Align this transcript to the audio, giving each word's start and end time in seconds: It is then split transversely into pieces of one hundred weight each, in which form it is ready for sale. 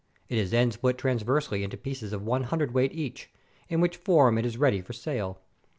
It 0.29 0.39
is 0.39 0.49
then 0.49 0.71
split 0.71 0.97
transversely 0.97 1.63
into 1.63 1.77
pieces 1.77 2.11
of 2.11 2.23
one 2.23 2.45
hundred 2.45 2.73
weight 2.73 2.91
each, 2.91 3.29
in 3.69 3.81
which 3.81 3.97
form 3.97 4.39
it 4.39 4.47
is 4.47 4.57
ready 4.57 4.81
for 4.81 4.93
sale. 4.93 5.39